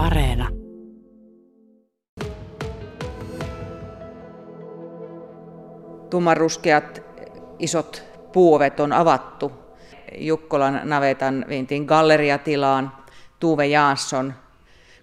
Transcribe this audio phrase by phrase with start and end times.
[0.00, 0.48] Areena.
[6.10, 7.02] Tummanruskeat
[7.58, 8.02] isot
[8.32, 9.52] puovet on avattu
[10.18, 12.92] Jukkolan navetan vintin galleriatilaan.
[13.40, 14.34] Tuve Jansson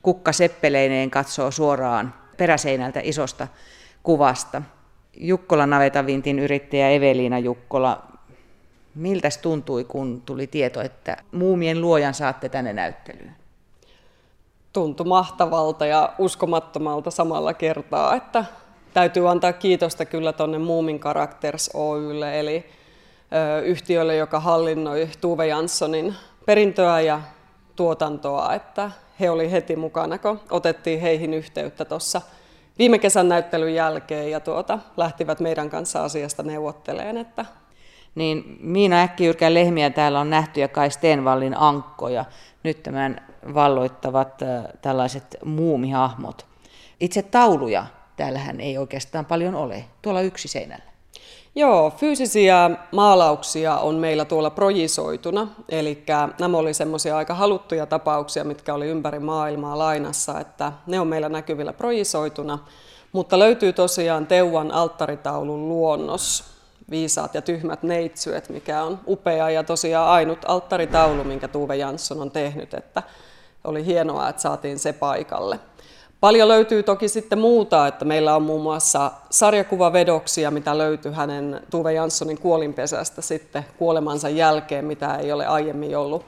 [0.02, 3.48] kukka seppeleineen katsoo suoraan peräseinältä isosta
[4.04, 4.62] kuvasta.
[5.18, 8.08] Jukkolan navetan vintin yrittäjä Eveliina Jukkola,
[8.96, 13.47] miltä tuntui, kun tuli tieto, että muumien luojan saatte tänne näyttelyyn?
[14.78, 18.46] Tuntui mahtavalta ja uskomattomalta samalla kertaa, että
[18.94, 22.66] täytyy antaa kiitosta kyllä tuonne Muumin Characters Oylle, eli
[23.64, 26.16] yhtiölle, joka hallinnoi Tuve Janssonin
[26.46, 27.22] perintöä ja
[27.76, 32.22] tuotantoa, että he oli heti mukana, kun otettiin heihin yhteyttä tuossa
[32.80, 37.46] viime kesän näyttelyn jälkeen ja tuota, lähtivät meidän kanssa asiasta neuvotteleen, että
[38.18, 42.26] niin Miina Äkkiyrkän lehmiä täällä on nähty ja Kai Stenvallin ankkoja.
[42.64, 43.22] Nyt tämän
[43.54, 44.42] valloittavat
[44.82, 46.46] tällaiset muumihahmot.
[47.00, 49.86] Itse tauluja täällähän ei oikeastaan paljon ole.
[50.02, 50.84] Tuolla yksi seinällä.
[51.56, 56.04] Joo, fyysisiä maalauksia on meillä tuolla projisoituna, eli
[56.40, 61.30] nämä oli semmoisia aika haluttuja tapauksia, mitkä oli ympäri maailmaa lainassa, että ne on meillä
[61.30, 62.60] näkyvillä projisoituna,
[63.12, 66.57] mutta löytyy tosiaan Teuvan alttaritaulun luonnos,
[66.90, 72.32] Viisaat ja tyhmät neitsyet, mikä on upea ja tosiaan ainut alttaritaulu, minkä Tuve Jansson on
[72.32, 73.04] tehnyt, että
[73.64, 75.60] oli hienoa, että saatiin se paikalle.
[76.20, 81.94] Paljon löytyy toki sitten muuta, että meillä on muun muassa sarjakuvavedoksia, mitä löytyy hänen Tuve
[81.94, 86.26] Janssonin kuolinpesästä sitten kuolemansa jälkeen, mitä ei ole aiemmin ollut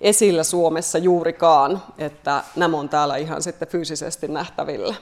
[0.00, 4.94] esillä Suomessa juurikaan, että nämä on täällä ihan sitten fyysisesti nähtävillä.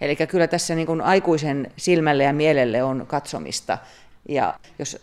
[0.00, 3.78] Eli kyllä tässä niin kuin aikuisen silmälle ja mielelle on katsomista
[4.28, 4.98] ja jos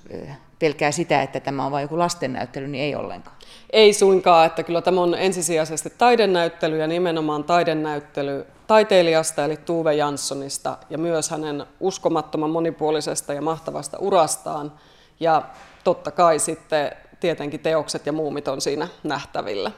[0.60, 3.36] pelkää sitä, että tämä on vain joku lastennäyttely, niin ei ollenkaan.
[3.70, 10.78] Ei suinkaan, että kyllä tämä on ensisijaisesti taidenäyttely ja nimenomaan taidenäyttely taiteilijasta eli Tuve Janssonista
[10.90, 14.74] ja myös hänen uskomattoman monipuolisesta ja mahtavasta urastaan.
[15.20, 15.42] Ja
[15.84, 19.72] totta kai sitten tietenkin teokset ja muumit on siinä nähtävillä.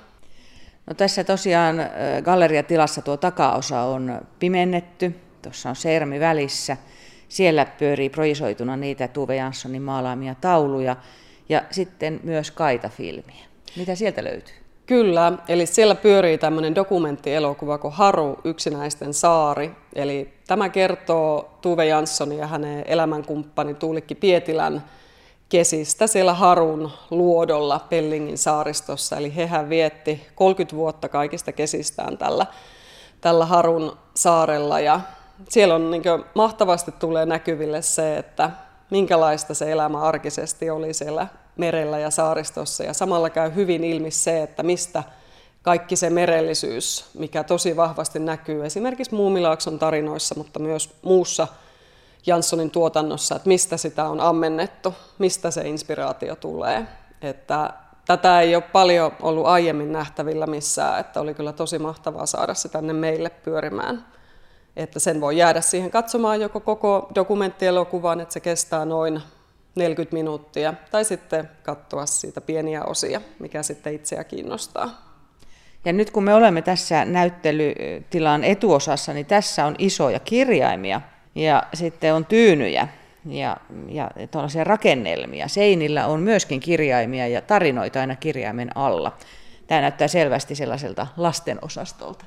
[0.85, 1.75] No tässä tosiaan
[2.23, 6.77] galleriatilassa tuo takaosa on pimennetty, tuossa on sermi välissä–
[7.29, 10.95] siellä pyörii projisoituna niitä Tuve Janssonin maalaamia tauluja
[11.49, 13.45] ja sitten myös kaitafilmiä.
[13.75, 14.55] Mitä sieltä löytyy?
[14.85, 19.71] Kyllä, eli siellä pyörii tämmöinen dokumenttielokuva kuin Haru, yksinäisten saari.
[19.95, 24.83] Eli tämä kertoo Tuve Janssonin ja hänen elämänkumppani Tuulikki Pietilän
[25.49, 29.17] kesistä siellä Harun luodolla Pellingin saaristossa.
[29.17, 32.45] Eli hehän vietti 30 vuotta kaikista kesistään tällä,
[33.21, 34.99] tällä Harun saarella ja
[35.49, 36.03] siellä on niin
[36.35, 38.51] mahtavasti tulee näkyville se, että
[38.89, 41.27] minkälaista se elämä arkisesti oli siellä
[41.57, 42.83] merellä ja saaristossa.
[42.83, 45.03] Ja samalla käy hyvin ilmi se, että mistä
[45.61, 51.47] kaikki se merellisyys, mikä tosi vahvasti näkyy esimerkiksi Muumilaakson tarinoissa, mutta myös muussa
[52.25, 56.87] Janssonin tuotannossa, että mistä sitä on ammennettu, mistä se inspiraatio tulee.
[57.21, 57.73] Että
[58.05, 62.69] tätä ei ole paljon ollut aiemmin nähtävillä missään, että oli kyllä tosi mahtavaa saada se
[62.69, 64.05] tänne meille pyörimään
[64.83, 69.21] että sen voi jäädä siihen katsomaan joko koko dokumenttielokuvaan, että se kestää noin
[69.75, 75.09] 40 minuuttia, tai sitten katsoa siitä pieniä osia, mikä sitten itseä kiinnostaa.
[75.85, 81.01] Ja nyt kun me olemme tässä näyttelytilan etuosassa, niin tässä on isoja kirjaimia
[81.35, 82.87] ja sitten on tyynyjä
[83.25, 83.57] ja,
[83.89, 85.47] ja tuollaisia rakennelmia.
[85.47, 89.17] Seinillä on myöskin kirjaimia ja tarinoita aina kirjaimen alla.
[89.67, 92.25] Tämä näyttää selvästi sellaiselta lastenosastolta.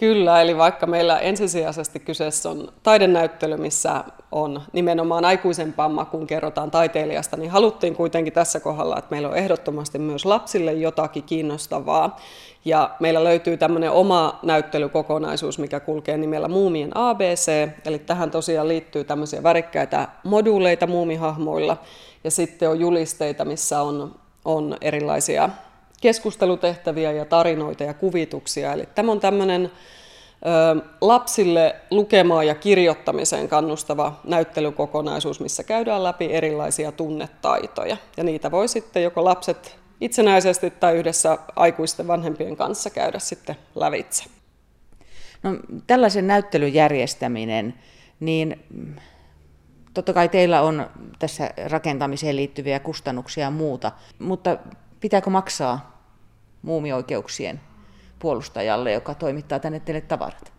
[0.00, 7.36] Kyllä, eli vaikka meillä ensisijaisesti kyseessä on taidenäyttely, missä on nimenomaan aikuisempaa kun kerrotaan taiteilijasta,
[7.36, 12.20] niin haluttiin kuitenkin tässä kohdalla, että meillä on ehdottomasti myös lapsille jotakin kiinnostavaa.
[12.64, 19.04] Ja meillä löytyy tämmöinen oma näyttelykokonaisuus, mikä kulkee nimellä Muumien ABC, eli tähän tosiaan liittyy
[19.04, 21.76] tämmöisiä värikkäitä moduuleita muumihahmoilla,
[22.24, 25.48] ja sitten on julisteita, missä on, on erilaisia
[26.00, 28.72] keskustelutehtäviä ja tarinoita ja kuvituksia.
[28.72, 29.70] Eli tämä on tämmöinen
[31.00, 37.96] lapsille lukemaan ja kirjoittamiseen kannustava näyttelykokonaisuus, missä käydään läpi erilaisia tunnetaitoja.
[38.16, 44.24] Ja niitä voi sitten joko lapset itsenäisesti tai yhdessä aikuisten vanhempien kanssa käydä sitten lävitse.
[45.42, 45.50] No,
[45.86, 47.74] tällaisen näyttelyn järjestäminen,
[48.20, 48.64] niin
[49.94, 54.58] totta kai teillä on tässä rakentamiseen liittyviä kustannuksia ja muuta, mutta
[55.00, 56.00] pitääkö maksaa
[56.62, 57.60] muumioikeuksien
[58.18, 60.52] puolustajalle, joka toimittaa tänne teille tavarat?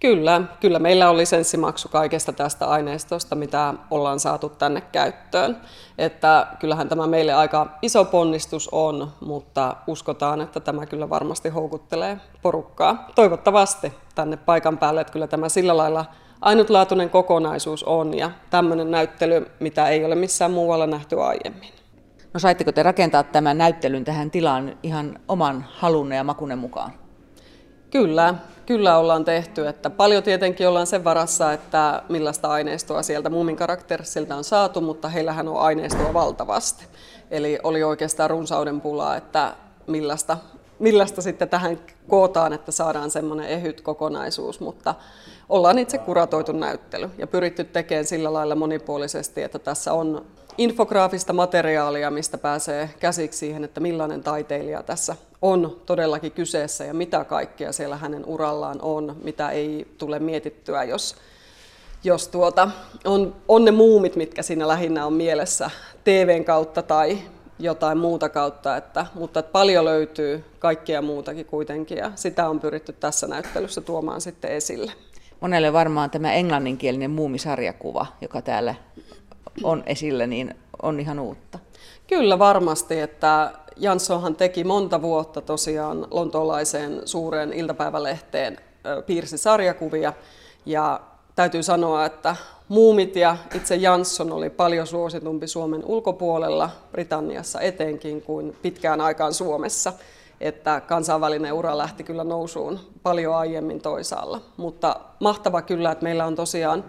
[0.00, 5.60] Kyllä, kyllä meillä on lisenssimaksu kaikesta tästä aineistosta, mitä ollaan saatu tänne käyttöön.
[5.98, 12.20] Että kyllähän tämä meille aika iso ponnistus on, mutta uskotaan, että tämä kyllä varmasti houkuttelee
[12.42, 13.08] porukkaa.
[13.14, 16.04] Toivottavasti tänne paikan päälle, että kyllä tämä sillä lailla
[16.40, 21.77] ainutlaatuinen kokonaisuus on ja tämmöinen näyttely, mitä ei ole missään muualla nähty aiemmin.
[22.38, 26.92] No saitteko te rakentaa tämän näyttelyn tähän tilaan ihan oman halunne ja makunne mukaan?
[27.90, 28.34] Kyllä,
[28.66, 29.68] kyllä ollaan tehty.
[29.68, 35.08] Että paljon tietenkin ollaan sen varassa, että millaista aineistoa sieltä muumin karakterissilta on saatu, mutta
[35.08, 36.84] heillähän on aineistoa valtavasti.
[37.30, 39.54] Eli oli oikeastaan runsauden pulaa, että
[39.86, 40.38] millaista,
[40.78, 44.94] millaista sitten tähän kootaan, että saadaan semmoinen ehyt kokonaisuus, mutta
[45.48, 50.26] ollaan itse kuratoitu näyttely ja pyritty tekemään sillä lailla monipuolisesti, että tässä on
[50.58, 57.24] infograafista materiaalia, mistä pääsee käsiksi siihen, että millainen taiteilija tässä on todellakin kyseessä ja mitä
[57.24, 61.16] kaikkea siellä hänen urallaan on, mitä ei tule mietittyä, jos,
[62.04, 62.70] jos tuota,
[63.04, 65.70] on, on ne muumit, mitkä siinä lähinnä on mielessä
[66.04, 67.18] TVn kautta tai
[67.58, 72.92] jotain muuta kautta, että, mutta että paljon löytyy kaikkea muutakin kuitenkin ja sitä on pyritty
[72.92, 74.92] tässä näyttelyssä tuomaan sitten esille.
[75.40, 78.74] Monelle varmaan tämä englanninkielinen muumisarjakuva, joka täällä
[79.62, 81.58] on esillä, niin on ihan uutta.
[82.06, 88.58] Kyllä varmasti, että Janssonhan teki monta vuotta tosiaan lontoolaiseen suureen iltapäivälehteen
[89.06, 90.12] piirsi sarjakuvia
[90.66, 91.00] ja
[91.36, 92.36] täytyy sanoa, että
[92.68, 99.92] Muumit ja itse Jansson oli paljon suositumpi Suomen ulkopuolella, Britanniassa etenkin, kuin pitkään aikaan Suomessa.
[100.40, 104.40] Että kansainvälinen ura lähti kyllä nousuun paljon aiemmin toisaalla.
[104.56, 106.84] Mutta mahtava kyllä, että meillä on tosiaan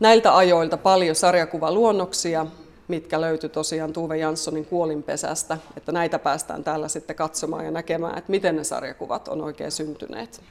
[0.00, 2.46] näiltä ajoilta paljon sarjakuvaluonnoksia,
[2.88, 8.30] mitkä löytyi tosiaan Tuve Janssonin kuolinpesästä, että näitä päästään täällä sitten katsomaan ja näkemään, että
[8.30, 10.42] miten ne sarjakuvat on oikein syntyneet.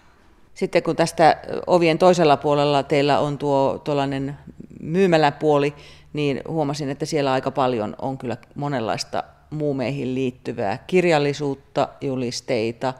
[0.53, 1.37] Sitten kun tästä
[1.67, 4.37] ovien toisella puolella teillä on tuo tuollainen
[4.79, 5.73] myymäläpuoli,
[6.13, 12.93] niin huomasin, että siellä aika paljon on kyllä monenlaista muumeihin liittyvää kirjallisuutta, julisteita,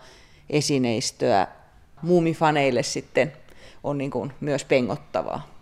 [0.50, 1.48] esineistöä.
[2.02, 3.34] Muumifaneille sitten
[3.84, 5.53] on niin kuin myös pengottavaa.